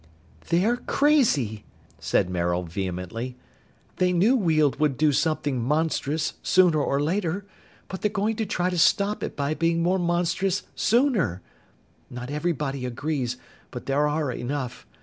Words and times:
"They're 0.49 0.77
crazy!" 0.77 1.63
said 1.99 2.27
Maril 2.27 2.63
vehemently. 2.63 3.37
"They 3.97 4.11
knew 4.11 4.35
Weald 4.35 4.79
would 4.79 4.97
do 4.97 5.11
something 5.11 5.61
monstrous 5.61 6.33
sooner 6.41 6.79
or 6.81 6.99
later. 6.99 7.45
But 7.87 8.01
they're 8.01 8.09
going 8.09 8.35
to 8.37 8.47
try 8.47 8.71
to 8.71 8.79
stop 8.79 9.21
it 9.21 9.35
by 9.35 9.53
being 9.53 9.83
more 9.83 9.99
monstrous 9.99 10.63
sooner! 10.73 11.43
Not 12.09 12.31
everybody 12.31 12.83
agrees, 12.87 13.37
but 13.69 13.85
there 13.85 14.07
are 14.07 14.31
enough. 14.31 14.87